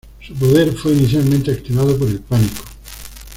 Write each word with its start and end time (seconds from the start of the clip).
Su 0.19 0.33
poder 0.33 0.75
fue 0.75 0.93
inicialmente 0.93 1.51
activado 1.51 1.95
por 1.95 2.07
el 2.07 2.21
pánico. 2.21 2.63